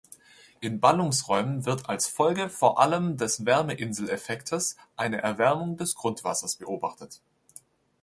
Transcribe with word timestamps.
In 0.61 0.79
Ballungsräumen 0.79 1.67
wird 1.67 1.87
als 1.87 2.07
Folge 2.07 2.49
vor 2.49 2.79
allem 2.79 3.17
des 3.17 3.45
Wärmeinsel-Effektes 3.45 4.75
eine 4.95 5.21
Erwärmung 5.21 5.77
des 5.77 5.93
Grundwassers 5.93 6.55
beobachtet. 6.55 7.21